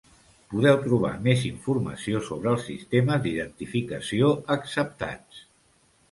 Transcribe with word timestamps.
Podeu 0.51 0.77
trobar 0.83 1.09
més 1.25 1.41
informació 1.49 2.21
sobre 2.29 2.49
els 2.51 2.65
sistemes 2.69 3.21
d'identificació 3.25 4.31
acceptats. 4.57 5.43